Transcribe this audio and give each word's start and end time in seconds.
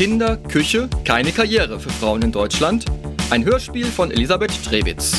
Kinder, 0.00 0.38
Küche, 0.38 0.88
keine 1.04 1.30
Karriere 1.30 1.78
für 1.78 1.90
Frauen 1.90 2.22
in 2.22 2.32
Deutschland. 2.32 2.86
Ein 3.28 3.44
Hörspiel 3.44 3.84
von 3.84 4.10
Elisabeth 4.10 4.64
Trebitz. 4.64 5.12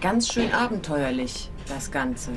Ganz 0.00 0.32
schön 0.32 0.52
abenteuerlich, 0.52 1.50
das 1.66 1.90
Ganze. 1.90 2.30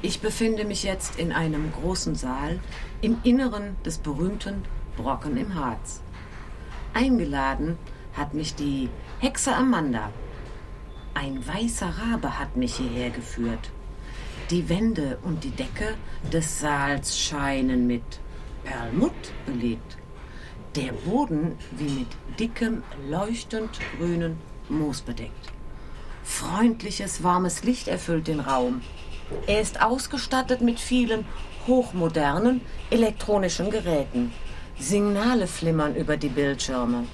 Ich 0.00 0.20
befinde 0.20 0.64
mich 0.64 0.84
jetzt 0.84 1.18
in 1.18 1.30
einem 1.30 1.70
großen 1.70 2.14
Saal 2.14 2.60
im 3.02 3.18
Inneren 3.24 3.76
des 3.84 3.98
berühmten 3.98 4.62
Brocken 4.96 5.36
im 5.36 5.54
Harz. 5.54 6.00
Eingeladen 6.94 7.76
hat 8.14 8.32
mich 8.32 8.54
die 8.54 8.88
Hexe 9.18 9.54
Amanda. 9.54 10.10
Ein 11.12 11.46
weißer 11.46 11.90
Rabe 11.90 12.38
hat 12.38 12.56
mich 12.56 12.76
hierher 12.76 13.10
geführt. 13.10 13.70
Die 14.48 14.70
Wände 14.70 15.18
und 15.24 15.44
die 15.44 15.50
Decke 15.50 15.94
des 16.32 16.58
Saals 16.60 17.18
scheinen 17.18 17.86
mit 17.86 18.02
Perlmutt 18.64 19.12
belegt. 19.44 19.98
Der 20.74 20.92
Boden 20.92 21.58
wie 21.72 21.90
mit 21.90 22.40
dickem, 22.40 22.82
leuchtend 23.10 23.78
grünen 23.98 24.38
Moos 24.70 25.02
bedeckt. 25.02 25.51
Freundliches, 26.22 27.22
warmes 27.22 27.64
Licht 27.64 27.88
erfüllt 27.88 28.28
den 28.28 28.40
Raum. 28.40 28.82
Er 29.46 29.60
ist 29.60 29.82
ausgestattet 29.82 30.60
mit 30.60 30.78
vielen 30.78 31.24
hochmodernen 31.66 32.60
elektronischen 32.90 33.70
Geräten. 33.70 34.32
Signale 34.78 35.46
flimmern 35.46 35.94
über 35.94 36.16
die 36.16 36.28
Bildschirme. 36.28 37.04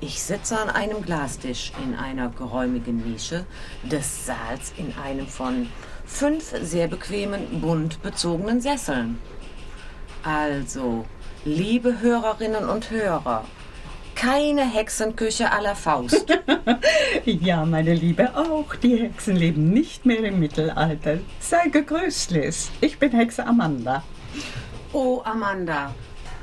Ich 0.00 0.22
sitze 0.22 0.58
an 0.58 0.68
einem 0.68 1.02
Glastisch 1.02 1.72
in 1.82 1.94
einer 1.94 2.28
geräumigen 2.28 2.98
Nische 2.98 3.46
des 3.82 4.26
Saals 4.26 4.74
in 4.76 4.92
einem 5.02 5.26
von 5.26 5.68
fünf 6.04 6.52
sehr 6.60 6.88
bequemen, 6.88 7.60
bunt 7.60 8.02
bezogenen 8.02 8.60
Sesseln. 8.60 9.18
Also, 10.22 11.06
liebe 11.44 12.00
Hörerinnen 12.00 12.68
und 12.68 12.90
Hörer, 12.90 13.44
keine 14.14 14.62
Hexenküche 14.62 15.50
à 15.50 15.60
la 15.62 15.74
Faust. 15.74 16.26
Ja, 17.24 17.64
meine 17.64 17.94
Liebe, 17.94 18.36
auch 18.36 18.74
die 18.76 18.96
Hexen 18.96 19.36
leben 19.36 19.70
nicht 19.70 20.04
mehr 20.04 20.22
im 20.24 20.40
Mittelalter. 20.40 21.18
Sei 21.40 21.68
gegrüßt, 21.68 22.32
Liz. 22.32 22.70
Ich 22.80 22.98
bin 22.98 23.12
Hexe 23.12 23.46
Amanda. 23.46 24.02
Oh, 24.92 25.22
Amanda, 25.24 25.94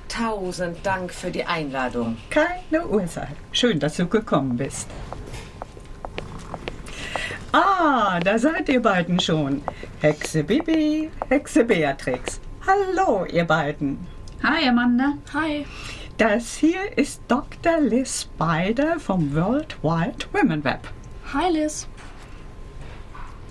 tausend 0.08 0.78
Dank 0.84 1.14
für 1.14 1.30
die 1.30 1.44
Einladung. 1.44 2.18
Keine 2.30 2.86
Ursache. 2.88 3.36
Schön, 3.52 3.80
dass 3.80 3.98
du 3.98 4.08
gekommen 4.08 4.58
bist. 4.58 4.88
Ah, 7.52 8.20
da 8.24 8.40
seid 8.40 8.70
ihr 8.70 8.82
beiden 8.82 9.20
schon. 9.20 9.62
Hexe 10.02 10.44
Bibi, 10.44 11.12
Hexe 11.30 11.64
Beatrix. 11.64 12.40
Hallo, 12.66 13.26
ihr 13.26 13.46
beiden. 13.46 14.00
Hi 14.44 14.68
Amanda. 14.68 15.14
Hi. 15.34 15.66
Das 16.18 16.56
hier 16.56 16.98
ist 16.98 17.22
Dr. 17.28 17.80
Liz 17.80 18.22
Spider 18.24 19.00
vom 19.00 19.34
World 19.34 19.78
Wide 19.82 20.26
Women 20.34 20.64
Web. 20.64 20.88
Hi 21.34 21.52
Liz. 21.52 21.88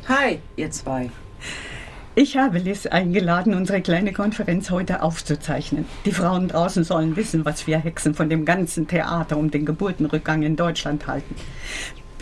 Hi, 0.09 0.41
ihr 0.57 0.71
zwei. 0.71 1.11
Ich 2.15 2.37
habe 2.37 2.59
Liz 2.59 2.87
eingeladen, 2.87 3.55
unsere 3.55 3.81
kleine 3.81 4.13
Konferenz 4.13 4.71
heute 4.71 5.03
aufzuzeichnen. 5.03 5.87
Die 6.05 6.13
Frauen 6.13 6.49
draußen 6.49 6.85
sollen 6.85 7.17
wissen, 7.17 7.45
was 7.45 7.67
wir 7.67 7.79
Hexen 7.79 8.15
von 8.15 8.29
dem 8.29 8.45
ganzen 8.45 8.87
Theater 8.89 9.37
um 9.37 9.51
den 9.51 9.65
Geburtenrückgang 9.65 10.43
in 10.43 10.57
Deutschland 10.57 11.07
halten. 11.07 11.35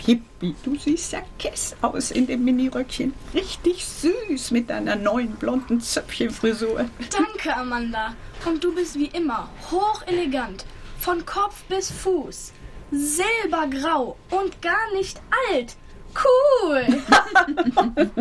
Pippi, 0.08 0.54
du 0.64 0.74
siehst 0.74 1.12
ja 1.12 1.20
kess 1.38 1.76
aus 1.82 2.12
in 2.12 2.26
dem 2.26 2.42
Miniröckchen. 2.42 3.12
Richtig 3.34 3.84
süß 3.84 4.52
mit 4.52 4.70
deiner 4.70 4.96
neuen 4.96 5.32
blonden 5.32 5.82
Zöpfchenfrisur. 5.82 6.86
Danke 7.10 7.54
Amanda. 7.54 8.14
Und 8.46 8.64
du 8.64 8.74
bist 8.74 8.98
wie 8.98 9.08
immer 9.08 9.50
hochelegant. 9.70 10.64
Von 10.98 11.26
Kopf 11.26 11.62
bis 11.64 11.90
Fuß. 11.90 12.54
Silbergrau 12.90 14.16
und 14.30 14.62
gar 14.62 14.94
nicht 14.94 15.20
alt. 15.52 15.76
Cool. 16.14 16.86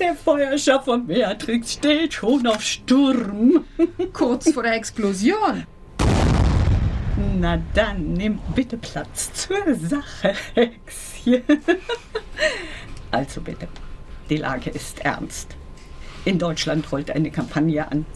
Der 0.00 0.16
Feuerscher 0.16 0.82
von 0.82 1.06
Beatrix 1.06 1.74
steht 1.74 2.14
schon 2.14 2.48
auf 2.48 2.62
Sturm. 2.62 3.64
Kurz 4.12 4.52
vor 4.52 4.64
der 4.64 4.74
Explosion. 4.74 5.68
Na 7.42 7.60
dann, 7.74 8.12
nimm 8.12 8.38
bitte 8.54 8.76
Platz 8.76 9.32
zur 9.32 9.56
Sache, 9.74 10.32
Hexchen. 10.54 11.42
Also 13.10 13.40
bitte, 13.40 13.66
die 14.30 14.36
Lage 14.36 14.70
ist 14.70 15.00
ernst. 15.00 15.56
In 16.24 16.38
Deutschland 16.38 16.92
rollt 16.92 17.10
eine 17.10 17.32
Kampagne 17.32 17.90
an, 17.90 18.06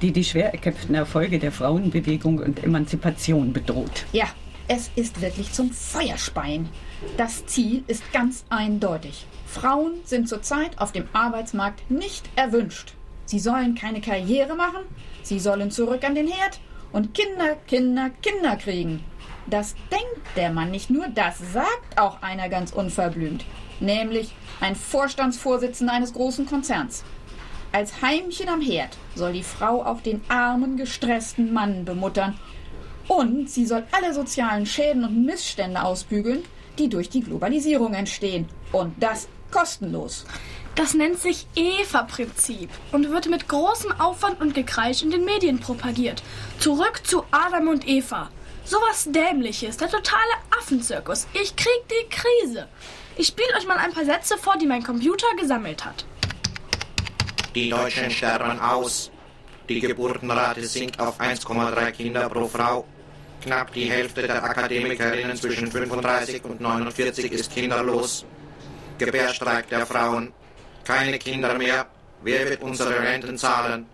die 0.00 0.10
die 0.10 0.24
schwer 0.24 0.52
erkämpften 0.54 0.94
Erfolge 0.94 1.38
der 1.38 1.52
Frauenbewegung 1.52 2.38
und 2.38 2.64
Emanzipation 2.64 3.52
bedroht. 3.52 4.06
Ja, 4.12 4.28
es 4.68 4.90
ist 4.96 5.20
wirklich 5.20 5.52
zum 5.52 5.70
Feuerspeien. 5.70 6.70
Das 7.18 7.44
Ziel 7.44 7.84
ist 7.88 8.10
ganz 8.10 8.46
eindeutig. 8.48 9.26
Frauen 9.44 9.96
sind 10.04 10.30
zurzeit 10.30 10.78
auf 10.78 10.92
dem 10.92 11.04
Arbeitsmarkt 11.12 11.90
nicht 11.90 12.26
erwünscht. 12.36 12.94
Sie 13.26 13.38
sollen 13.38 13.74
keine 13.74 14.00
Karriere 14.00 14.54
machen, 14.54 14.86
sie 15.22 15.40
sollen 15.40 15.70
zurück 15.70 16.04
an 16.04 16.14
den 16.14 16.28
Herd 16.28 16.58
und 16.92 17.14
Kinder, 17.14 17.56
Kinder, 17.66 18.10
Kinder 18.22 18.56
kriegen. 18.56 19.04
Das 19.46 19.74
denkt 19.90 20.36
der 20.36 20.50
Mann 20.50 20.70
nicht 20.70 20.90
nur, 20.90 21.08
das 21.08 21.38
sagt 21.52 21.98
auch 21.98 22.22
einer 22.22 22.48
ganz 22.48 22.72
unverblümt, 22.72 23.44
nämlich 23.80 24.32
ein 24.60 24.76
Vorstandsvorsitzender 24.76 25.92
eines 25.92 26.12
großen 26.12 26.46
Konzerns. 26.46 27.04
Als 27.72 28.02
Heimchen 28.02 28.48
am 28.48 28.60
Herd 28.60 28.96
soll 29.14 29.32
die 29.32 29.42
Frau 29.42 29.84
auch 29.84 30.00
den 30.00 30.20
armen, 30.28 30.76
gestressten 30.76 31.52
Mann 31.52 31.84
bemuttern 31.84 32.38
und 33.08 33.50
sie 33.50 33.66
soll 33.66 33.84
alle 33.92 34.14
sozialen 34.14 34.66
Schäden 34.66 35.04
und 35.04 35.24
Missstände 35.24 35.82
ausbügeln, 35.82 36.44
die 36.78 36.88
durch 36.88 37.08
die 37.08 37.22
Globalisierung 37.22 37.94
entstehen. 37.94 38.46
Und 38.72 38.94
das 39.02 39.28
kostenlos. 39.50 40.24
Das 40.74 40.94
nennt 40.94 41.18
sich 41.18 41.46
Eva-Prinzip 41.54 42.70
und 42.92 43.10
wird 43.10 43.28
mit 43.28 43.46
großem 43.46 43.92
Aufwand 44.00 44.40
und 44.40 44.54
Gekreisch 44.54 45.02
in 45.02 45.10
den 45.10 45.24
Medien 45.24 45.60
propagiert. 45.60 46.22
Zurück 46.58 47.02
zu 47.04 47.24
Adam 47.30 47.68
und 47.68 47.86
Eva. 47.86 48.30
Sowas 48.64 49.06
Dämliches, 49.10 49.76
der 49.76 49.90
totale 49.90 50.32
Affenzirkus. 50.58 51.26
Ich 51.34 51.54
krieg 51.56 51.82
die 51.90 52.08
Krise. 52.08 52.68
Ich 53.16 53.26
spiele 53.26 53.54
euch 53.58 53.66
mal 53.66 53.76
ein 53.76 53.92
paar 53.92 54.06
Sätze 54.06 54.38
vor, 54.38 54.56
die 54.56 54.66
mein 54.66 54.82
Computer 54.82 55.26
gesammelt 55.38 55.84
hat. 55.84 56.06
Die 57.54 57.68
Deutschen 57.68 58.10
sterben 58.10 58.58
aus. 58.58 59.10
Die 59.68 59.80
Geburtenrate 59.80 60.64
sinkt 60.64 60.98
auf 60.98 61.20
1,3 61.20 61.90
Kinder 61.90 62.28
pro 62.30 62.48
Frau. 62.48 62.86
Knapp 63.42 63.72
die 63.74 63.90
Hälfte 63.90 64.22
der 64.22 64.42
Akademikerinnen 64.42 65.36
zwischen 65.36 65.70
35 65.70 66.44
und 66.44 66.60
49 66.60 67.30
ist 67.30 67.52
kinderlos. 67.52 68.24
Gebärstreik 68.98 69.68
der 69.68 69.84
Frauen. 69.84 70.32
Keine 70.84 71.18
Kinder 71.18 71.54
mehr. 71.54 71.86
Wer 72.22 72.48
wird 72.48 72.62
unsere 72.62 73.00
Renten 73.00 73.38
zahlen? 73.38 73.86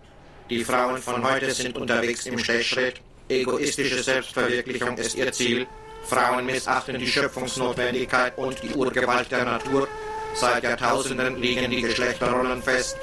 Die 0.49 0.63
Frauen 0.63 0.97
von 0.97 1.23
heute 1.23 1.51
sind 1.51 1.77
unterwegs 1.77 2.25
im 2.25 2.39
Stechschritt. 2.39 3.01
Egoistische 3.27 4.01
Selbstverwirklichung 4.01 4.97
ist 4.97 5.15
ihr 5.15 5.31
Ziel. 5.31 5.67
Frauen 6.03 6.45
missachten 6.45 6.97
die 6.97 7.07
Schöpfungsnotwendigkeit 7.07 8.35
und 8.37 8.61
die 8.63 8.73
Urgewalt 8.73 9.31
der 9.31 9.45
Natur. 9.45 9.87
Seit 10.33 10.63
Jahrtausenden 10.63 11.39
liegen 11.39 11.69
die 11.69 11.81
Geschlechterrollen 11.81 12.63
fest. 12.63 12.97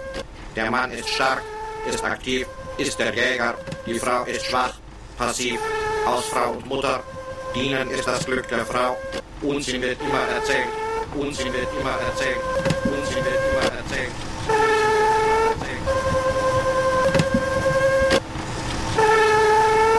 Der 0.56 0.70
Mann 0.70 0.90
ist 0.90 1.08
stark, 1.08 1.42
ist 1.88 2.02
aktiv, 2.02 2.46
ist 2.78 2.98
der 2.98 3.14
Jäger. 3.14 3.54
Die 3.86 3.98
Frau 3.98 4.24
ist 4.24 4.46
schwach, 4.46 4.74
passiv, 5.16 5.60
Hausfrau 6.04 6.52
und 6.52 6.66
Mutter. 6.66 7.02
Dienen 7.54 7.90
ist 7.90 8.06
das 8.06 8.26
Glück 8.26 8.48
der 8.48 8.66
Frau. 8.66 8.96
Unsinn 9.42 9.82
wird 9.82 10.00
immer 10.00 10.22
erzählt. 10.34 10.85
Unsinn 11.18 11.52
wird 11.52 11.68
immer 11.80 11.92
erzählt. 11.92 12.40
Unsinn 12.84 13.24
wird 13.24 13.40
immer 13.50 13.72
erzählt. 13.72 14.12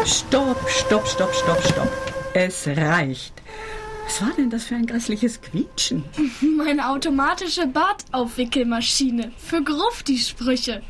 Stopp, 0.06 0.70
stopp, 0.70 1.08
stopp, 1.08 1.34
stopp, 1.34 1.64
stopp. 1.64 1.92
Es 2.34 2.68
reicht. 2.68 3.34
Was 4.06 4.22
war 4.22 4.32
denn 4.38 4.50
das 4.50 4.64
für 4.66 4.76
ein 4.76 4.86
grässliches 4.86 5.42
Quietschen? 5.42 6.06
Meine 6.58 6.90
automatische 6.90 7.68
Bartaufwickelmaschine 7.68 9.34
für 9.38 9.62
Grufti-Sprüche. 9.62 10.82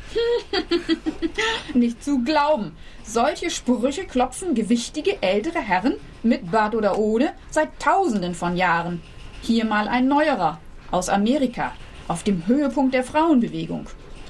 Nicht 1.74 2.04
zu 2.04 2.22
glauben. 2.22 2.76
Solche 3.02 3.50
Sprüche 3.50 4.04
klopfen 4.04 4.54
gewichtige 4.54 5.20
ältere 5.20 5.58
Herren 5.58 5.94
mit 6.22 6.50
Bart 6.50 6.74
oder 6.74 6.96
ohne 6.98 7.32
seit 7.50 7.80
Tausenden 7.80 8.34
von 8.34 8.56
Jahren. 8.56 9.02
Hier 9.42 9.64
mal 9.64 9.88
ein 9.88 10.08
neuerer 10.08 10.58
aus 10.90 11.08
Amerika 11.08 11.72
auf 12.06 12.22
dem 12.22 12.46
Höhepunkt 12.46 12.94
der 12.94 13.04
Frauenbewegung. 13.04 13.86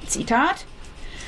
Zitat 0.06 0.66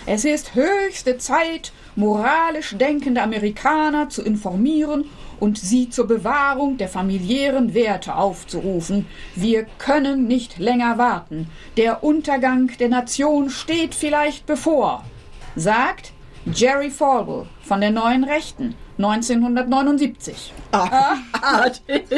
Es 0.07 0.25
ist 0.25 0.55
höchste 0.55 1.19
Zeit, 1.19 1.73
moralisch 1.97 2.77
denkende 2.77 3.23
Amerikaner 3.23 4.09
zu 4.09 4.23
informieren 4.23 5.05
und 5.39 5.59
sie 5.59 5.91
zur 5.91 6.07
Bewahrung 6.07 6.77
der 6.77 6.89
familiären 6.89 7.75
Werte 7.75 8.15
aufzurufen. 8.15 9.07
Wir 9.35 9.65
können 9.79 10.27
nicht 10.27 10.59
länger 10.59 10.99
warten. 10.99 11.49
Der 11.77 12.05
Untergang 12.05 12.71
der 12.79 12.89
Nation 12.89 13.51
steht 13.51 13.95
vielleicht 13.95 14.47
bevor, 14.47 15.05
sagt 15.57 16.13
Jerry 16.47 16.91
Falwell 16.91 17.47
von 17.63 17.81
der 17.81 17.91
Neuen 17.91 18.25
Rechten 18.25 18.75
1979. 18.99 20.53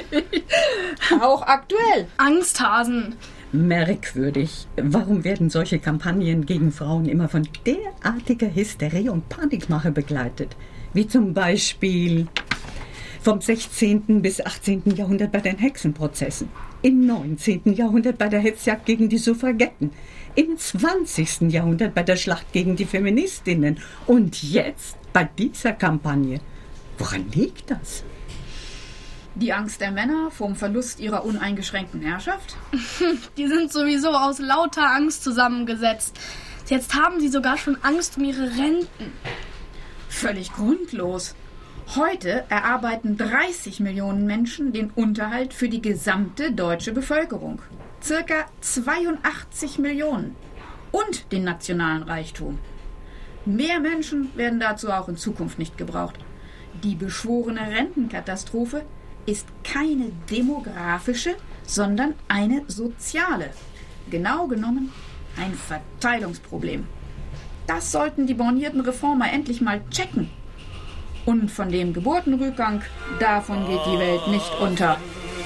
Auch 1.22 1.42
aktuell. 1.42 2.08
Angsthasen. 2.16 3.14
Merkwürdig. 3.52 4.66
Warum 4.76 5.22
werden 5.22 5.50
solche 5.50 5.78
Kampagnen 5.78 6.46
gegen 6.46 6.72
Frauen 6.72 7.06
immer 7.06 7.28
von 7.28 7.48
derartiger 7.64 8.52
Hysterie 8.52 9.08
und 9.08 9.28
Panikmache 9.28 9.92
begleitet? 9.92 10.56
Wie 10.94 11.06
zum 11.06 11.32
Beispiel 11.32 12.26
vom 13.20 13.40
16. 13.40 14.20
bis 14.20 14.44
18. 14.44 14.96
Jahrhundert 14.96 15.30
bei 15.30 15.38
den 15.38 15.58
Hexenprozessen, 15.58 16.48
im 16.82 17.06
19. 17.06 17.72
Jahrhundert 17.74 18.18
bei 18.18 18.28
der 18.28 18.40
Hetzjagd 18.40 18.84
gegen 18.84 19.08
die 19.08 19.18
Suffragetten, 19.18 19.92
im 20.34 20.58
20. 20.58 21.52
Jahrhundert 21.52 21.94
bei 21.94 22.02
der 22.02 22.16
Schlacht 22.16 22.52
gegen 22.52 22.74
die 22.74 22.84
Feministinnen 22.84 23.78
und 24.08 24.42
jetzt 24.42 24.96
bei 25.12 25.22
dieser 25.38 25.72
Kampagne. 25.72 26.40
Woran 26.98 27.30
liegt 27.30 27.70
das? 27.70 28.02
Die 29.34 29.52
Angst 29.52 29.80
der 29.80 29.90
Männer 29.90 30.30
vom 30.30 30.54
Verlust 30.54 31.00
ihrer 31.00 31.24
uneingeschränkten 31.24 32.02
Herrschaft? 32.02 32.56
Die 33.36 33.48
sind 33.48 33.72
sowieso 33.72 34.10
aus 34.10 34.38
lauter 34.38 34.90
Angst 34.90 35.24
zusammengesetzt. 35.24 36.18
Jetzt 36.66 36.94
haben 36.94 37.18
sie 37.18 37.28
sogar 37.28 37.56
schon 37.56 37.78
Angst 37.82 38.18
um 38.18 38.24
ihre 38.24 38.50
Renten. 38.50 39.12
Völlig 40.08 40.52
grundlos. 40.52 41.34
Heute 41.96 42.44
erarbeiten 42.48 43.16
30 43.16 43.80
Millionen 43.80 44.26
Menschen 44.26 44.72
den 44.72 44.90
Unterhalt 44.90 45.54
für 45.54 45.68
die 45.68 45.82
gesamte 45.82 46.52
deutsche 46.52 46.92
Bevölkerung. 46.92 47.60
Circa 48.02 48.46
82 48.60 49.78
Millionen. 49.78 50.36
Und 50.90 51.32
den 51.32 51.44
nationalen 51.44 52.02
Reichtum. 52.02 52.58
Mehr 53.46 53.80
Menschen 53.80 54.30
werden 54.36 54.60
dazu 54.60 54.90
auch 54.90 55.08
in 55.08 55.16
Zukunft 55.16 55.58
nicht 55.58 55.78
gebraucht. 55.78 56.18
Die 56.84 56.94
beschworene 56.94 57.60
Rentenkatastrophe 57.60 58.84
ist 59.26 59.46
keine 59.64 60.10
demografische, 60.30 61.36
sondern 61.64 62.14
eine 62.28 62.62
soziale. 62.68 63.50
Genau 64.10 64.46
genommen 64.46 64.92
ein 65.36 65.54
Verteilungsproblem. 65.54 66.86
Das 67.66 67.92
sollten 67.92 68.26
die 68.26 68.34
bornierten 68.34 68.80
Reformer 68.80 69.32
endlich 69.32 69.60
mal 69.60 69.82
checken. 69.90 70.30
Und 71.24 71.50
von 71.50 71.70
dem 71.70 71.92
Geburtenrückgang, 71.92 72.82
davon 73.20 73.66
geht 73.66 73.80
die 73.86 73.98
Welt 73.98 74.26
nicht 74.28 74.52
unter. 74.60 74.98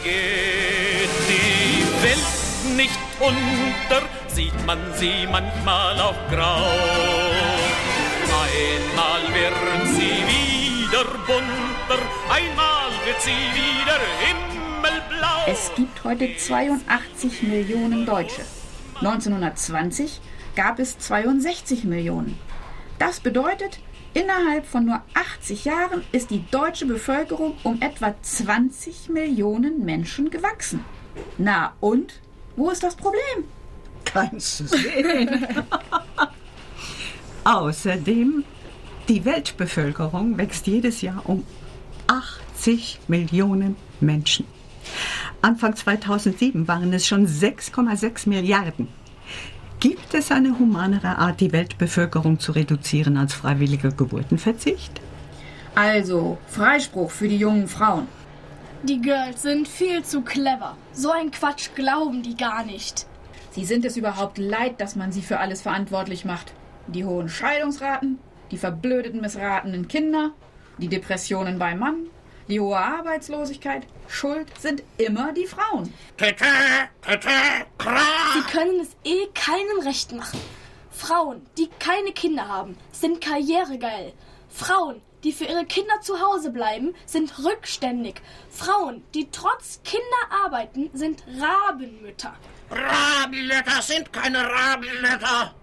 Geht 0.02 1.11
die 1.28 2.02
Welt 2.02 2.76
nicht 2.76 2.99
unter, 3.20 4.02
sieht 4.28 4.67
man 4.67 4.78
sie 4.94 5.26
manchmal 5.31 6.00
auch 6.00 6.17
grau. 6.31 6.62
Einmal 8.56 9.23
wird 9.34 9.88
sie 9.88 10.17
wieder 10.26 11.05
bunter, 11.26 12.02
einmal 12.31 12.86
wird 13.06 13.20
sie 13.23 13.31
wieder 13.31 14.00
himmelblau. 14.19 15.44
Es 15.47 15.70
gibt 15.76 16.03
heute 16.03 16.29
82 16.37 17.44
Millionen 17.44 18.05
Deutsche. 18.05 18.43
1920 18.97 20.20
gab 20.56 20.81
es 20.81 20.99
62 20.99 21.85
Millionen. 21.85 22.37
Das 22.99 23.20
bedeutet, 23.20 23.79
innerhalb 24.12 24.67
von 24.67 24.87
nur 24.87 25.03
80 25.14 25.67
Jahren 25.67 26.03
ist 26.11 26.31
die 26.31 26.44
deutsche 26.50 26.87
Bevölkerung 26.87 27.56
um 27.62 27.81
etwa 27.81 28.12
20 28.20 29.09
Millionen 29.11 29.85
Menschen 29.85 30.29
gewachsen. 30.29 30.85
Na 31.38 31.75
und? 31.79 32.20
Wo 32.56 32.70
ist 32.70 32.82
das 32.82 32.97
Problem? 32.97 33.44
Keins 34.05 34.56
zu 34.56 34.67
sehen. 34.67 35.47
Außerdem, 37.44 38.43
die 39.09 39.25
Weltbevölkerung 39.25 40.37
wächst 40.38 40.67
jedes 40.67 41.02
Jahr 41.02 41.23
um 41.25 41.44
80 42.56 43.00
Millionen 43.08 43.76
Menschen. 44.00 44.47
Anfang 45.43 45.76
2007 45.76 46.67
waren 46.67 46.93
es 46.93 47.06
schon 47.06 47.26
6,6 47.26 48.29
Milliarden. 48.29 48.88
Gibt 49.79 50.14
es 50.14 50.31
eine 50.31 50.58
humanere 50.58 51.19
Art, 51.19 51.41
die 51.41 51.53
Weltbevölkerung 51.53 52.41
zu 52.41 52.53
reduzieren 52.53 53.17
als 53.19 53.35
freiwilliger 53.35 53.91
Geburtenverzicht? 53.91 55.00
Also, 55.75 56.38
Freispruch 56.49 57.11
für 57.11 57.29
die 57.29 57.37
jungen 57.37 57.69
Frauen. 57.69 58.08
Die 58.82 59.00
Girls 59.00 59.43
sind 59.43 59.69
viel 59.69 60.02
zu 60.02 60.23
clever. 60.23 60.76
So 60.93 61.11
ein 61.11 61.31
Quatsch 61.31 61.69
glauben 61.75 62.23
die 62.23 62.37
gar 62.37 62.64
nicht. 62.64 63.06
Sie 63.50 63.67
sind 63.67 63.85
es 63.85 63.97
überhaupt 63.97 64.38
leid, 64.38 64.81
dass 64.81 64.97
man 64.97 65.12
sie 65.12 65.23
für 65.23 65.38
alles 65.38 65.61
verantwortlich 65.61 66.25
macht. 66.25 66.52
Die 66.87 67.05
hohen 67.05 67.29
Scheidungsraten, 67.29 68.19
die 68.50 68.59
verblödeten, 68.59 69.20
missratenen 69.20 69.88
Kinder, 69.88 70.31
die 70.79 70.88
Depressionen 70.88 71.59
beim 71.59 71.79
Mann, 71.79 72.06
die 72.48 72.60
hohe 72.60 72.78
Arbeitslosigkeit. 72.78 73.87
Schuld 74.08 74.48
sind 74.58 74.82
immer 74.98 75.32
die 75.32 75.46
Frauen. 75.46 75.93
Sie 76.19 76.32
können 78.50 78.81
es 78.81 78.96
eh 79.04 79.26
keinem 79.34 79.81
recht 79.84 80.12
machen. 80.12 80.40
Frauen, 80.90 81.46
die 81.58 81.69
keine 81.78 82.12
Kinder 82.12 82.48
haben, 82.48 82.76
sind 82.93 83.20
karrieregeil. 83.20 84.12
Frauen, 84.48 85.02
die 85.25 85.32
für 85.32 85.44
ihre 85.44 85.66
Kinder 85.66 86.00
zu 86.00 86.20
Hause 86.20 86.50
bleiben, 86.50 86.94
sind 87.04 87.38
rückständig. 87.44 88.22
Frauen, 88.50 89.02
die 89.14 89.28
trotz 89.31 89.81
Kinder 89.84 90.04
arbeiten, 90.44 90.88
sind 90.94 91.25
Rabenmütter. 91.26 92.34
Rabenmütter 92.70 93.82
sind 93.82 94.12
keine 94.12 94.38
Rabenmütter. 94.38 95.54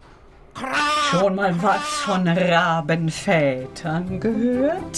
Kra. 0.53 0.75
Schon 1.09 1.35
mal 1.35 1.55
was 1.63 1.81
von 1.81 2.27
Rabenvätern 2.27 4.19
gehört? 4.19 4.97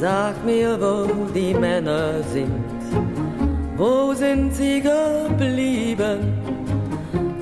Sag 0.00 0.42
mir, 0.46 0.80
wo 0.80 1.26
die 1.26 1.52
Männer 1.52 2.22
sind. 2.22 2.64
Wo 3.76 4.14
sind 4.14 4.50
sie 4.54 4.80
geblieben? 4.80 6.40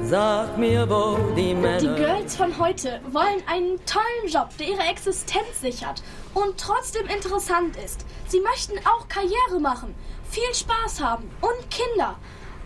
Sag 0.02 0.58
mir, 0.58 0.90
wo 0.90 1.18
die 1.36 1.54
Männer. 1.54 1.78
Die 1.78 2.02
Girls 2.02 2.34
von 2.34 2.58
heute 2.58 3.00
wollen 3.12 3.44
einen 3.46 3.78
tollen 3.86 4.26
Job, 4.26 4.48
der 4.58 4.70
ihre 4.70 4.82
Existenz 4.90 5.60
sichert 5.60 6.02
und 6.34 6.58
trotzdem 6.58 7.06
interessant 7.06 7.76
ist. 7.76 8.04
Sie 8.26 8.40
möchten 8.40 8.76
auch 8.78 9.06
Karriere 9.06 9.60
machen, 9.60 9.94
viel 10.28 10.52
Spaß 10.52 11.00
haben 11.00 11.30
und 11.40 11.70
Kinder. 11.70 12.16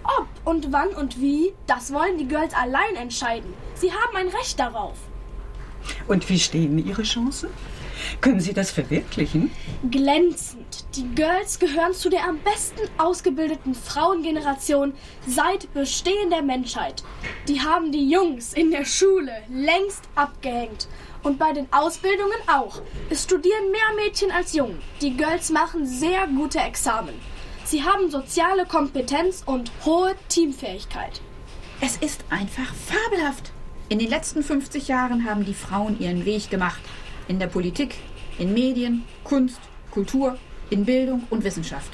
Ob 0.05 0.27
und 0.47 0.73
wann 0.73 0.89
und 0.95 1.21
wie, 1.21 1.53
das 1.67 1.93
wollen 1.93 2.17
die 2.17 2.29
Girls 2.29 2.55
allein 2.55 2.97
entscheiden. 2.97 3.53
Sie 3.75 3.93
haben 3.93 4.17
ein 4.17 4.29
Recht 4.29 4.59
darauf. 4.59 4.97
Und 6.09 6.27
wie 6.31 6.39
stehen 6.39 6.79
Ihre 6.79 7.03
Chancen? 7.03 7.51
Können 8.21 8.41
Sie 8.41 8.53
das 8.53 8.71
verwirklichen? 8.71 9.51
Glänzend. 9.91 10.85
Die 10.97 11.09
Girls 11.15 11.59
gehören 11.59 11.95
zu 11.95 12.09
der 12.09 12.29
am 12.29 12.39
besten 12.39 12.81
ausgebildeten 12.99 13.75
Frauengeneration 13.75 14.95
seit 15.27 15.73
Bestehen 15.75 16.31
der 16.31 16.43
Menschheit. 16.43 17.03
Die 17.49 17.61
haben 17.61 17.93
die 17.93 18.09
Jungs 18.09 18.53
in 18.53 18.71
der 18.71 18.85
Schule 18.85 19.33
längst 19.49 20.03
abgehängt. 20.15 20.89
Und 21.23 21.39
bei 21.39 21.53
den 21.53 21.73
Ausbildungen 21.73 22.39
auch. 22.49 22.83
Es 23.09 23.25
studieren 23.25 23.71
mehr 23.71 24.05
Mädchen 24.05 24.33
als 24.33 24.53
Jungen. 24.53 24.81
Die 25.01 25.17
Girls 25.17 25.51
machen 25.51 25.87
sehr 25.87 26.27
gute 26.27 26.59
Examen. 26.59 27.15
Sie 27.65 27.85
haben 27.85 28.11
soziale 28.11 28.67
Kompetenz 28.67 29.43
und 29.47 29.71
hohe 29.85 30.15
Teamfähigkeit. 30.29 31.21
Es 31.81 31.97
ist 31.97 32.25
einfach 32.29 32.75
fabelhaft. 32.75 33.53
In 33.89 33.99
den 33.99 34.09
letzten 34.09 34.43
50 34.43 34.89
Jahren 34.89 35.25
haben 35.25 35.45
die 35.45 35.55
Frauen 35.55 36.01
ihren 36.01 36.25
Weg 36.25 36.51
gemacht. 36.51 36.81
In 37.29 37.39
der 37.39 37.47
Politik, 37.47 37.97
in 38.39 38.53
Medien, 38.53 39.05
Kunst, 39.25 39.61
Kultur, 39.91 40.37
in 40.71 40.85
Bildung 40.85 41.23
und 41.31 41.45
Wissenschaft. 41.45 41.93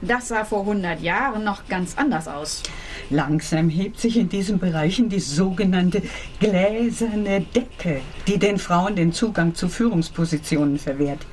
Das 0.00 0.28
sah 0.28 0.44
vor 0.44 0.60
100 0.60 1.00
Jahren 1.00 1.44
noch 1.44 1.66
ganz 1.68 1.96
anders 1.96 2.28
aus. 2.28 2.62
Langsam 3.10 3.70
hebt 3.70 3.98
sich 3.98 4.16
in 4.16 4.28
diesen 4.28 4.58
Bereichen 4.58 5.08
die 5.08 5.20
sogenannte 5.20 6.02
gläserne 6.40 7.40
Decke, 7.40 8.00
die 8.26 8.38
den 8.38 8.58
Frauen 8.58 8.96
den 8.96 9.12
Zugang 9.12 9.54
zu 9.54 9.68
Führungspositionen 9.68 10.78
verwehrt. 10.78 11.26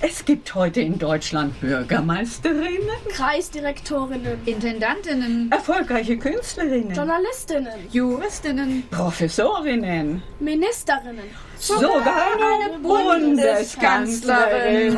Es 0.00 0.24
gibt 0.24 0.54
heute 0.54 0.80
in 0.80 0.98
Deutschland 0.98 1.60
Bürgermeisterinnen, 1.60 2.88
Kreisdirektorinnen, 3.10 4.38
Intendantinnen, 4.46 5.50
erfolgreiche 5.50 6.16
Künstlerinnen, 6.18 6.94
Journalistinnen, 6.94 7.72
Juristinnen, 7.90 8.84
Professorinnen, 8.90 10.22
Ministerinnen. 10.40 11.24
sogar 11.58 12.26
eine 12.36 12.78
Bundeskanzlerin. 12.80 14.96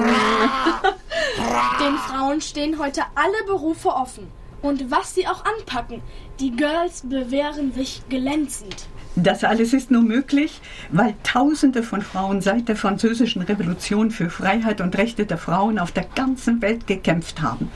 Den 1.80 1.96
Frauen 2.08 2.40
stehen 2.40 2.78
heute 2.78 3.02
alle 3.14 3.44
Berufe 3.46 3.88
offen. 3.90 4.28
Und 4.62 4.90
was 4.90 5.14
sie 5.14 5.26
auch 5.28 5.44
anpacken, 5.44 6.02
die 6.40 6.50
Girls 6.50 7.02
bewähren 7.04 7.72
sich 7.72 8.02
glänzend. 8.08 8.88
Das 9.18 9.44
alles 9.44 9.72
ist 9.72 9.90
nur 9.90 10.02
möglich, 10.02 10.60
weil 10.90 11.14
Tausende 11.22 11.82
von 11.82 12.02
Frauen 12.02 12.42
seit 12.42 12.68
der 12.68 12.76
Französischen 12.76 13.40
Revolution 13.40 14.10
für 14.10 14.28
Freiheit 14.28 14.82
und 14.82 14.96
Rechte 14.98 15.24
der 15.24 15.38
Frauen 15.38 15.78
auf 15.78 15.90
der 15.90 16.04
ganzen 16.14 16.60
Welt 16.60 16.86
gekämpft 16.86 17.40
haben. 17.40 17.70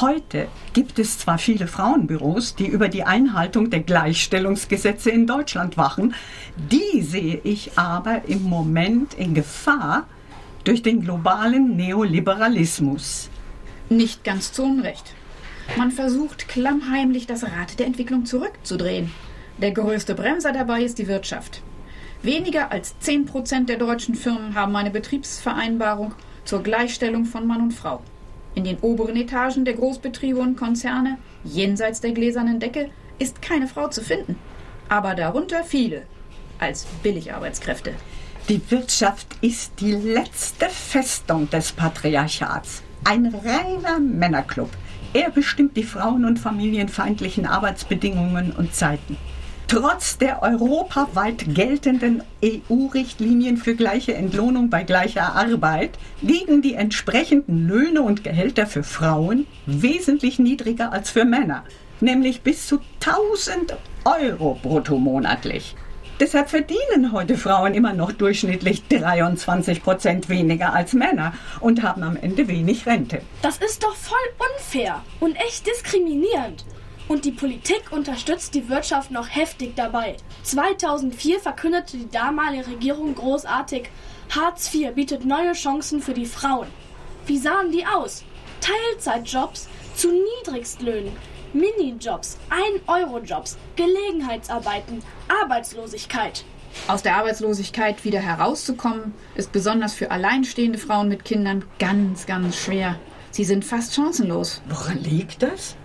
Heute 0.00 0.46
gibt 0.72 1.00
es 1.00 1.18
zwar 1.18 1.38
viele 1.38 1.66
Frauenbüros, 1.66 2.54
die 2.54 2.68
über 2.68 2.88
die 2.88 3.02
Einhaltung 3.02 3.70
der 3.70 3.80
Gleichstellungsgesetze 3.80 5.10
in 5.10 5.26
Deutschland 5.26 5.76
wachen, 5.76 6.14
die 6.56 7.02
sehe 7.02 7.40
ich 7.42 7.76
aber 7.76 8.22
im 8.28 8.44
Moment 8.44 9.14
in 9.14 9.34
Gefahr 9.34 10.06
durch 10.62 10.82
den 10.82 11.02
globalen 11.02 11.76
Neoliberalismus. 11.76 13.28
Nicht 13.90 14.22
ganz 14.22 14.52
zu 14.52 14.62
Unrecht. 14.62 15.12
Man 15.76 15.90
versucht 15.90 16.46
klammheimlich 16.46 17.26
das 17.26 17.42
Rad 17.42 17.80
der 17.80 17.86
Entwicklung 17.86 18.26
zurückzudrehen. 18.26 19.10
Der 19.58 19.72
größte 19.72 20.14
Bremser 20.14 20.52
dabei 20.52 20.82
ist 20.82 20.98
die 20.98 21.08
Wirtschaft. 21.08 21.62
Weniger 22.22 22.70
als 22.70 22.94
10% 23.02 23.66
der 23.66 23.76
deutschen 23.76 24.14
Firmen 24.14 24.54
haben 24.54 24.74
eine 24.76 24.90
Betriebsvereinbarung 24.90 26.14
zur 26.44 26.62
Gleichstellung 26.62 27.24
von 27.24 27.46
Mann 27.46 27.62
und 27.62 27.72
Frau. 27.72 28.00
In 28.54 28.64
den 28.64 28.78
oberen 28.78 29.16
Etagen 29.16 29.64
der 29.64 29.74
Großbetriebe 29.74 30.38
und 30.38 30.56
Konzerne, 30.56 31.18
jenseits 31.44 32.00
der 32.00 32.12
gläsernen 32.12 32.60
Decke, 32.60 32.90
ist 33.18 33.40
keine 33.42 33.66
Frau 33.66 33.88
zu 33.88 34.02
finden. 34.02 34.36
Aber 34.88 35.14
darunter 35.14 35.64
viele. 35.64 36.02
Als 36.58 36.84
Billigarbeitskräfte. 37.02 37.94
Die 38.48 38.60
Wirtschaft 38.70 39.26
ist 39.40 39.72
die 39.80 39.92
letzte 39.92 40.68
Festung 40.68 41.48
des 41.50 41.72
Patriarchats. 41.72 42.82
Ein 43.04 43.26
reiner 43.26 43.98
Männerclub. 43.98 44.70
Er 45.14 45.30
bestimmt 45.30 45.76
die 45.76 45.82
frauen- 45.82 46.24
und 46.24 46.38
familienfeindlichen 46.38 47.44
Arbeitsbedingungen 47.44 48.52
und 48.52 48.74
Zeiten. 48.74 49.18
Trotz 49.68 50.16
der 50.18 50.42
europaweit 50.42 51.54
geltenden 51.54 52.22
EU-Richtlinien 52.44 53.56
für 53.58 53.74
gleiche 53.74 54.14
Entlohnung 54.14 54.70
bei 54.70 54.84
gleicher 54.84 55.34
Arbeit 55.34 55.98
liegen 56.20 56.62
die 56.62 56.74
entsprechenden 56.74 57.68
Löhne 57.68 58.02
und 58.02 58.24
Gehälter 58.24 58.66
für 58.66 58.82
Frauen 58.82 59.46
wesentlich 59.66 60.38
niedriger 60.38 60.92
als 60.92 61.10
für 61.10 61.24
Männer, 61.24 61.64
nämlich 62.00 62.42
bis 62.42 62.66
zu 62.66 62.80
1000 63.00 63.76
Euro 64.04 64.58
brutto 64.62 64.98
monatlich. 64.98 65.74
Deshalb 66.22 66.50
verdienen 66.50 67.10
heute 67.10 67.36
Frauen 67.36 67.74
immer 67.74 67.94
noch 67.94 68.12
durchschnittlich 68.12 68.84
23 68.86 69.82
Prozent 69.82 70.28
weniger 70.28 70.72
als 70.72 70.92
Männer 70.92 71.34
und 71.58 71.82
haben 71.82 72.04
am 72.04 72.14
Ende 72.14 72.46
wenig 72.46 72.86
Rente. 72.86 73.22
Das 73.42 73.56
ist 73.56 73.82
doch 73.82 73.96
voll 73.96 74.16
unfair 74.38 75.02
und 75.18 75.34
echt 75.34 75.66
diskriminierend. 75.66 76.64
Und 77.08 77.24
die 77.24 77.32
Politik 77.32 77.90
unterstützt 77.90 78.54
die 78.54 78.68
Wirtschaft 78.68 79.10
noch 79.10 79.26
heftig 79.34 79.74
dabei. 79.74 80.16
2004 80.44 81.40
verkündete 81.40 81.96
die 81.96 82.08
damalige 82.08 82.68
Regierung 82.68 83.16
großartig, 83.16 83.90
Hartz 84.30 84.72
IV 84.72 84.94
bietet 84.94 85.24
neue 85.24 85.54
Chancen 85.54 86.00
für 86.00 86.14
die 86.14 86.26
Frauen. 86.26 86.68
Wie 87.26 87.38
sahen 87.38 87.72
die 87.72 87.84
aus? 87.84 88.22
Teilzeitjobs 88.60 89.66
zu 89.96 90.12
Niedrigstlöhnen, 90.12 91.16
Minijobs, 91.52 92.38
1-Euro-Jobs, 92.50 93.58
Gelegenheitsarbeiten, 93.76 95.02
Arbeitslosigkeit. 95.42 96.44
Aus 96.88 97.02
der 97.02 97.16
Arbeitslosigkeit 97.16 98.04
wieder 98.04 98.20
herauszukommen, 98.20 99.12
ist 99.34 99.52
besonders 99.52 99.94
für 99.94 100.10
alleinstehende 100.10 100.78
Frauen 100.78 101.08
mit 101.08 101.24
Kindern 101.24 101.64
ganz, 101.78 102.26
ganz 102.26 102.56
schwer. 102.56 102.98
Sie 103.30 103.44
sind 103.44 103.64
fast 103.64 103.94
chancenlos. 103.94 104.62
Woran 104.68 104.98
liegt 104.98 105.42
das? 105.42 105.76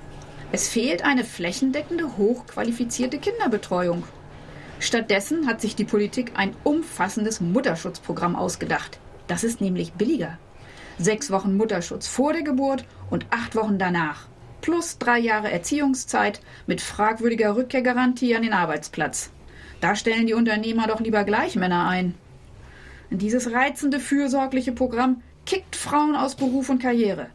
Es 0.51 0.69
fehlt 0.69 1.03
eine 1.03 1.25
flächendeckende, 1.25 2.17
hochqualifizierte 2.17 3.17
Kinderbetreuung. 3.17 4.03
Stattdessen 4.79 5.47
hat 5.47 5.59
sich 5.59 5.75
die 5.75 5.83
Politik 5.83 6.31
ein 6.35 6.55
umfassendes 6.63 7.41
Mutterschutzprogramm 7.41 8.35
ausgedacht. 8.35 8.99
Das 9.27 9.43
ist 9.43 9.59
nämlich 9.59 9.93
billiger. 9.93 10.37
Sechs 10.97 11.29
Wochen 11.31 11.57
Mutterschutz 11.57 12.07
vor 12.07 12.31
der 12.31 12.43
Geburt 12.43 12.85
und 13.09 13.25
acht 13.29 13.55
Wochen 13.55 13.77
danach. 13.77 14.27
Plus 14.61 14.97
drei 14.97 15.19
Jahre 15.19 15.51
Erziehungszeit 15.51 16.41
mit 16.65 16.81
fragwürdiger 16.81 17.55
Rückkehrgarantie 17.55 18.35
an 18.35 18.43
den 18.43 18.53
Arbeitsplatz. 18.53 19.31
Da 19.81 19.95
stellen 19.95 20.27
die 20.27 20.33
Unternehmer 20.33 20.87
doch 20.87 20.99
lieber 20.99 21.23
gleich 21.23 21.55
Männer 21.55 21.87
ein. 21.87 22.15
Dieses 23.09 23.51
reizende, 23.51 23.99
fürsorgliche 23.99 24.71
Programm 24.71 25.21
kickt 25.45 25.75
Frauen 25.75 26.15
aus 26.15 26.35
Beruf 26.35 26.69
und 26.69 26.81
Karriere. 26.81 27.27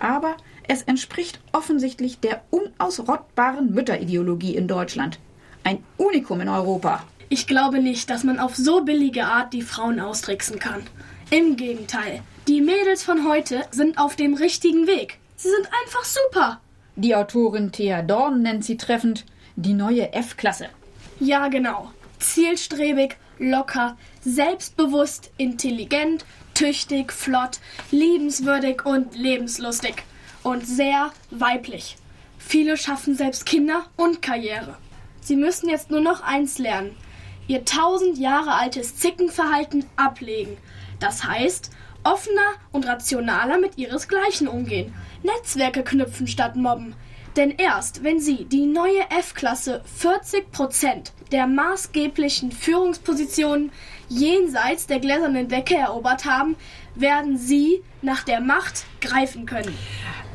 Aber 0.00 0.36
es 0.66 0.82
entspricht 0.82 1.40
offensichtlich 1.52 2.18
der 2.20 2.42
unausrottbaren 2.50 3.72
Mütterideologie 3.72 4.56
in 4.56 4.66
Deutschland. 4.66 5.20
Ein 5.62 5.84
Unikum 5.96 6.40
in 6.40 6.48
Europa. 6.48 7.04
Ich 7.28 7.46
glaube 7.46 7.80
nicht, 7.80 8.10
dass 8.10 8.24
man 8.24 8.38
auf 8.38 8.56
so 8.56 8.84
billige 8.84 9.26
Art 9.26 9.52
die 9.52 9.62
Frauen 9.62 10.00
austricksen 10.00 10.58
kann. 10.58 10.82
Im 11.30 11.56
Gegenteil, 11.56 12.22
die 12.48 12.60
Mädels 12.60 13.02
von 13.02 13.28
heute 13.28 13.62
sind 13.70 13.98
auf 13.98 14.16
dem 14.16 14.34
richtigen 14.34 14.86
Weg. 14.86 15.18
Sie 15.44 15.50
sind 15.50 15.68
einfach 15.84 16.04
super. 16.04 16.60
Die 16.96 17.14
Autorin 17.14 17.70
Thea 17.70 18.00
Dorn 18.00 18.40
nennt 18.40 18.64
sie 18.64 18.78
treffend 18.78 19.26
die 19.56 19.74
neue 19.74 20.14
F-Klasse. 20.14 20.70
Ja, 21.20 21.48
genau. 21.48 21.90
Zielstrebig, 22.18 23.18
locker, 23.38 23.98
selbstbewusst, 24.22 25.32
intelligent, 25.36 26.24
tüchtig, 26.54 27.12
flott, 27.12 27.58
liebenswürdig 27.90 28.86
und 28.86 29.14
lebenslustig. 29.14 29.96
Und 30.42 30.66
sehr 30.66 31.12
weiblich. 31.30 31.98
Viele 32.38 32.78
schaffen 32.78 33.14
selbst 33.14 33.44
Kinder 33.44 33.84
und 33.96 34.22
Karriere. 34.22 34.78
Sie 35.20 35.36
müssen 35.36 35.68
jetzt 35.68 35.90
nur 35.90 36.00
noch 36.00 36.22
eins 36.22 36.56
lernen. 36.56 36.96
Ihr 37.48 37.66
tausend 37.66 38.16
Jahre 38.16 38.54
altes 38.54 38.96
Zickenverhalten 38.96 39.84
ablegen. 39.96 40.56
Das 41.00 41.22
heißt, 41.22 41.70
offener 42.04 42.52
und 42.70 42.86
rationaler 42.86 43.58
mit 43.58 43.76
ihresgleichen 43.78 44.46
umgehen. 44.46 44.94
Netzwerke 45.24 45.82
knüpfen 45.82 46.26
statt 46.26 46.54
mobben. 46.54 46.94
Denn 47.36 47.50
erst 47.50 48.04
wenn 48.04 48.20
Sie 48.20 48.44
die 48.44 48.66
neue 48.66 49.10
F-Klasse 49.10 49.82
40 49.96 50.52
Prozent 50.52 51.12
der 51.32 51.48
maßgeblichen 51.48 52.52
Führungspositionen 52.52 53.72
jenseits 54.08 54.86
der 54.86 55.00
gläsernen 55.00 55.48
Decke 55.48 55.74
erobert 55.74 56.26
haben, 56.26 56.54
werden 56.94 57.36
Sie 57.36 57.82
nach 58.02 58.22
der 58.22 58.40
Macht 58.40 58.84
greifen 59.00 59.46
können. 59.46 59.76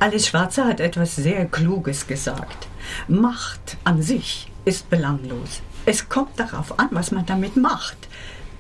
Alice 0.02 0.28
Schwarzer 0.28 0.66
hat 0.66 0.82
etwas 0.82 1.16
sehr 1.16 1.46
Kluges 1.46 2.06
gesagt. 2.06 2.68
Macht 3.08 3.78
an 3.86 4.02
sich 4.02 4.52
ist 4.66 4.90
belanglos. 4.90 5.62
Es 5.86 6.10
kommt 6.10 6.38
darauf 6.38 6.78
an, 6.80 6.90
was 6.92 7.12
man 7.12 7.26
damit 7.26 7.56
macht. 7.56 8.09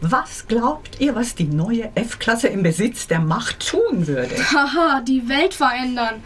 Was 0.01 0.47
glaubt 0.47 1.01
ihr, 1.01 1.13
was 1.13 1.35
die 1.35 1.43
neue 1.43 1.91
F-Klasse 1.95 2.47
im 2.47 2.63
Besitz 2.63 3.07
der 3.07 3.19
Macht 3.19 3.67
tun 3.69 4.07
würde? 4.07 4.33
Haha, 4.53 5.01
die 5.01 5.27
Welt 5.27 5.53
verändern. 5.53 6.23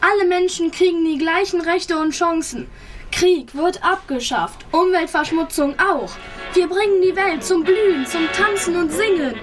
Alle 0.00 0.28
Menschen 0.28 0.70
kriegen 0.70 1.04
die 1.04 1.18
gleichen 1.18 1.60
Rechte 1.60 1.98
und 1.98 2.12
Chancen. 2.12 2.68
Krieg 3.10 3.52
wird 3.54 3.82
abgeschafft, 3.82 4.64
Umweltverschmutzung 4.70 5.74
auch. 5.80 6.10
Wir 6.54 6.68
bringen 6.68 7.02
die 7.02 7.16
Welt 7.16 7.42
zum 7.42 7.64
Blühen, 7.64 8.06
zum 8.06 8.28
Tanzen 8.32 8.76
und 8.76 8.92
Singen. 8.92 9.34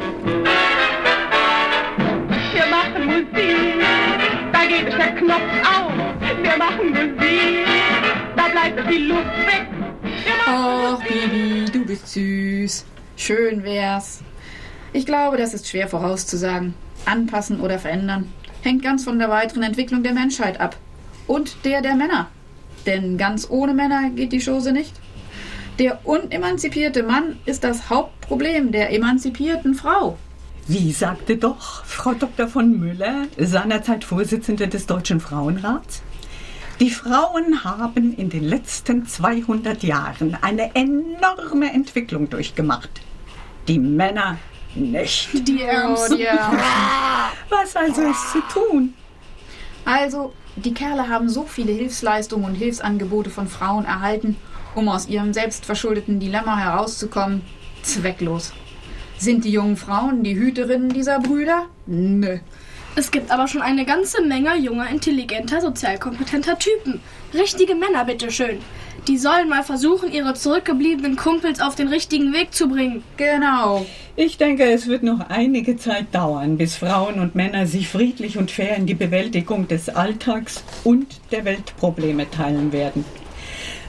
Wir 2.54 2.66
machen 2.68 3.06
Musik, 3.06 3.84
da 4.54 4.66
geht 4.66 4.94
der 4.94 5.16
Knopf 5.16 5.52
auf. 5.68 5.92
Wir 6.42 6.58
machen 6.58 6.90
Musik, 6.92 7.68
da 8.38 8.48
bleibt 8.48 8.90
die 8.90 8.98
Luft 9.00 9.38
weg. 9.46 9.68
Ach, 10.46 11.00
Bibi, 11.00 11.66
du 11.72 11.86
bist 11.86 12.08
süß. 12.08 12.86
Schön 13.16 13.64
wär's. 13.64 14.22
Ich 14.92 15.06
glaube, 15.06 15.38
das 15.38 15.54
ist 15.54 15.68
schwer 15.68 15.88
vorauszusagen. 15.88 16.74
Anpassen 17.06 17.60
oder 17.60 17.80
verändern 17.80 18.32
hängt 18.64 18.82
ganz 18.82 19.04
von 19.04 19.20
der 19.20 19.30
weiteren 19.30 19.64
Entwicklung 19.64 20.04
der 20.04 20.14
Menschheit 20.14 20.60
ab. 20.60 20.78
Und 21.28 21.66
der 21.66 21.82
der 21.82 21.96
Männer. 21.96 22.30
Denn 22.86 23.18
ganz 23.18 23.50
ohne 23.50 23.74
Männer 23.74 24.10
geht 24.10 24.32
die 24.32 24.44
Chose 24.44 24.72
nicht. 24.72 24.94
Der 25.80 26.06
unemanzipierte 26.06 27.04
Mann 27.04 27.38
ist 27.46 27.64
das 27.64 27.90
Hauptproblem 27.90 28.72
der 28.72 28.94
emanzipierten 28.94 29.74
Frau. 29.74 30.18
Wie 30.68 30.92
sagte 30.92 31.38
doch 31.38 31.84
Frau 31.86 32.14
Dr. 32.14 32.48
von 32.48 32.80
Müller, 32.80 33.28
seinerzeit 33.38 34.04
Vorsitzende 34.04 34.68
des 34.68 34.86
Deutschen 34.86 35.20
Frauenrats? 35.20 36.04
Die 36.84 36.92
Frauen 36.92 37.64
haben 37.64 38.14
in 38.14 38.30
den 38.30 38.44
letzten 38.44 39.08
200 39.08 39.84
Jahren 39.84 40.38
eine 40.42 40.76
enorme 40.76 41.72
Entwicklung 41.72 42.30
durchgemacht. 42.30 42.90
Die 43.70 43.80
Männer 43.80 44.38
Nicht. 44.76 45.48
Die 45.48 45.62
Ärmsten. 45.62 46.20
Was 47.50 47.78
also 47.78 48.02
ist 48.02 48.34
zu 48.34 48.42
tun? 48.54 48.94
Also, 49.86 50.34
die 50.58 50.74
Kerle 50.74 51.08
haben 51.08 51.30
so 51.30 51.44
viele 51.44 51.72
Hilfsleistungen 51.72 52.48
und 52.48 52.56
Hilfsangebote 52.56 53.30
von 53.30 53.48
Frauen 53.48 53.86
erhalten, 53.86 54.36
um 54.76 54.90
aus 54.90 55.08
ihrem 55.08 55.32
selbstverschuldeten 55.32 56.20
Dilemma 56.20 56.58
herauszukommen. 56.58 57.44
Zwecklos. 57.82 58.52
Sind 59.18 59.46
die 59.46 59.52
jungen 59.52 59.78
Frauen 59.78 60.22
die 60.22 60.36
Hüterinnen 60.36 60.90
dieser 60.90 61.22
Brüder? 61.22 61.68
Nö. 61.86 62.40
Es 62.96 63.10
gibt 63.10 63.32
aber 63.32 63.48
schon 63.48 63.64
eine 63.64 63.86
ganze 63.86 64.22
Menge 64.22 64.56
junger, 64.56 64.88
intelligenter, 64.88 65.62
sozialkompetenter 65.62 66.60
Typen. 66.60 67.02
Richtige 67.34 67.74
Männer, 67.74 68.06
bitteschön. 68.06 68.60
Die 69.08 69.18
sollen 69.18 69.50
mal 69.50 69.64
versuchen, 69.64 70.12
ihre 70.12 70.36
zurückgebliebenen 70.36 71.16
Kumpels 71.16 71.60
auf 71.60 71.74
den 71.76 71.88
richtigen 71.88 72.34
Weg 72.34 72.54
zu 72.54 72.70
bringen. 72.70 73.04
Genau. 73.18 73.86
Ich 74.16 74.38
denke, 74.38 74.64
es 74.72 74.88
wird 74.88 75.02
noch 75.02 75.28
einige 75.30 75.76
Zeit 75.76 76.14
dauern, 76.14 76.58
bis 76.58 76.76
Frauen 76.76 77.20
und 77.20 77.34
Männer 77.34 77.66
sich 77.66 77.88
friedlich 77.90 78.38
und 78.38 78.52
fair 78.52 78.76
in 78.76 78.86
die 78.86 78.94
Bewältigung 78.94 79.68
des 79.68 79.90
Alltags 79.90 80.64
und 80.84 81.08
der 81.32 81.46
Weltprobleme 81.46 82.30
teilen 82.30 82.72
werden. 82.72 83.04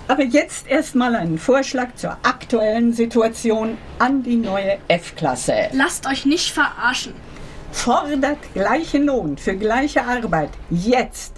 Aber 0.09 0.23
jetzt 0.23 0.67
erstmal 0.67 1.15
einen 1.15 1.39
Vorschlag 1.39 1.95
zur 1.97 2.13
aktuellen 2.23 2.95
Situation 2.95 3.77
an 3.99 4.23
die 4.23 4.37
neue 4.37 4.79
F-Klasse. 4.89 5.69
Lasst 5.73 6.07
euch 6.07 6.25
nicht 6.25 6.51
verarschen. 6.51 7.13
Fordert 7.75 8.39
gleichen 8.55 9.05
Lohn 9.05 9.37
für 9.37 9.57
gleiche 9.57 10.07
Arbeit. 10.07 10.49
Jetzt. 10.71 11.35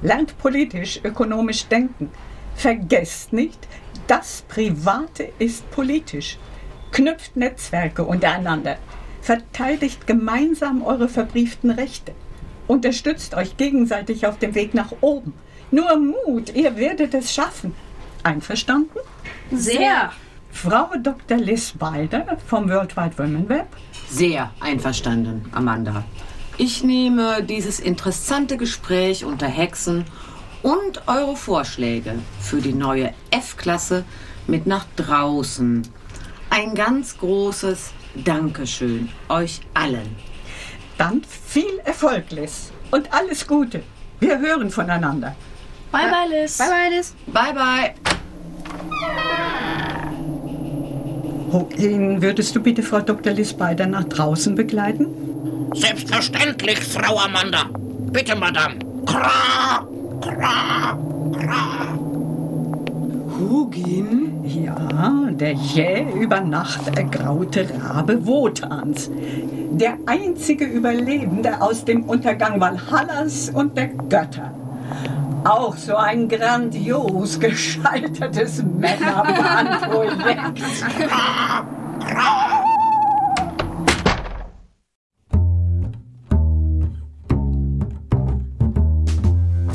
Lernt 0.00 0.38
politisch, 0.38 1.00
ökonomisch 1.02 1.66
denken. 1.66 2.12
Vergesst 2.54 3.32
nicht, 3.32 3.66
das 4.06 4.44
Private 4.46 5.32
ist 5.40 5.68
politisch. 5.72 6.38
Knüpft 6.92 7.36
Netzwerke 7.36 8.04
untereinander. 8.04 8.76
Verteidigt 9.22 10.06
gemeinsam 10.06 10.84
eure 10.84 11.08
verbrieften 11.08 11.70
Rechte. 11.70 12.12
Unterstützt 12.68 13.34
euch 13.34 13.56
gegenseitig 13.56 14.24
auf 14.24 14.38
dem 14.38 14.54
Weg 14.54 14.74
nach 14.74 14.92
oben. 15.00 15.32
Nur 15.72 15.96
Mut, 15.96 16.54
ihr 16.54 16.76
werdet 16.76 17.12
es 17.14 17.34
schaffen. 17.34 17.74
Einverstanden? 18.22 19.00
Sehr. 19.50 20.12
Frau 20.62 20.88
Dr. 21.00 21.36
Liz 21.36 21.70
Balder 21.70 22.36
vom 22.48 22.68
World 22.68 22.96
Wide 22.96 23.16
Women 23.16 23.48
Web. 23.48 23.68
Sehr 24.10 24.50
einverstanden, 24.58 25.48
Amanda. 25.52 26.02
Ich 26.56 26.82
nehme 26.82 27.44
dieses 27.44 27.78
interessante 27.78 28.56
Gespräch 28.56 29.24
unter 29.24 29.46
Hexen 29.46 30.04
und 30.62 31.06
eure 31.06 31.36
Vorschläge 31.36 32.14
für 32.40 32.60
die 32.60 32.72
neue 32.72 33.14
F-Klasse 33.30 34.04
mit 34.48 34.66
nach 34.66 34.84
draußen. 34.96 35.86
Ein 36.50 36.74
ganz 36.74 37.16
großes 37.18 37.92
Dankeschön 38.16 39.10
euch 39.28 39.60
allen. 39.74 40.16
Dann 40.96 41.22
viel 41.22 41.78
Erfolg, 41.84 42.32
Liz. 42.32 42.72
Und 42.90 43.14
alles 43.14 43.46
Gute. 43.46 43.84
Wir 44.18 44.40
hören 44.40 44.70
voneinander. 44.70 45.36
Bye, 45.92 46.10
bye, 46.10 46.40
Liz. 46.40 46.58
Bye, 46.58 46.68
bye, 46.68 46.96
Liz. 46.96 47.14
Bye, 47.28 47.54
bye. 47.54 48.17
Hoglin, 51.52 52.20
würdest 52.20 52.54
du 52.54 52.60
bitte 52.60 52.82
Frau 52.82 53.00
Dr. 53.00 53.32
Liz 53.32 53.52
Balder 53.52 53.86
nach 53.86 54.04
draußen 54.04 54.54
begleiten? 54.54 55.06
Selbstverständlich, 55.74 56.78
Frau 56.78 57.18
Amanda. 57.18 57.70
Bitte, 58.12 58.36
Madame. 58.36 58.74
Kra, 59.06 59.86
kra, 60.20 60.98
kra. 61.32 61.98
Hugin? 63.38 64.44
Ja, 64.44 65.28
der 65.30 65.52
jäh 65.52 66.06
über 66.20 66.40
Nacht 66.40 66.96
ergraute 66.96 67.66
Rabe 67.82 68.26
Wotans. 68.26 69.10
Der 69.70 69.96
einzige 70.06 70.64
Überlebende 70.64 71.60
aus 71.60 71.84
dem 71.84 72.04
Untergang 72.04 72.60
Valhallas 72.60 73.50
und 73.50 73.76
der 73.76 73.88
Götter. 73.88 74.57
Auch 75.44 75.76
so 75.76 75.96
ein 75.96 76.28
grandios 76.28 77.38
gescheitertes 77.38 78.62
Männerbahnprojekt. 78.62 80.62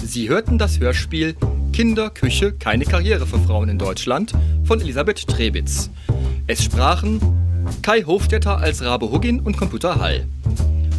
Sie 0.06 0.30
hörten 0.30 0.60
das 0.60 0.80
Hörspiel 0.80 1.36
Kinderküche, 1.74 2.54
keine 2.54 2.86
Karriere 2.86 3.26
für 3.26 3.40
Frauen 3.40 3.70
in 3.70 3.80
Deutschland 3.80 4.32
von 4.64 4.80
Elisabeth 4.80 5.28
Trebitz. 5.28 5.90
Es 6.46 6.64
sprachen 6.64 7.20
Kai 7.82 8.04
Hofstetter 8.04 8.60
als 8.60 8.84
Rabe 8.84 9.10
Huggin 9.10 9.40
und 9.40 9.58
Computer 9.58 10.00
Hall, 10.00 10.28